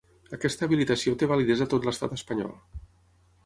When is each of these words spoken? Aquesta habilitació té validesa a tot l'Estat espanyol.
Aquesta 0.37 0.65
habilitació 0.67 1.13
té 1.25 1.29
validesa 1.33 1.67
a 1.69 1.73
tot 1.77 1.87
l'Estat 1.91 2.19
espanyol. 2.19 2.57